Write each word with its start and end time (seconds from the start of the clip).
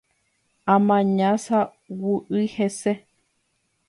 Amaña 0.73 1.29
saguy 1.45 2.47
hese 2.55 2.91